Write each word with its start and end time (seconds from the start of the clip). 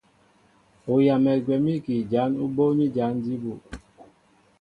Ú 0.91 0.95
yamɛ 1.05 1.31
gwɛ̌m 1.45 1.65
ígi 1.75 1.97
jǎn 2.11 2.31
ú 2.43 2.45
bóóní 2.55 2.85
jǎn 2.95 3.13
jí 3.23 3.33
bū. 3.41 3.53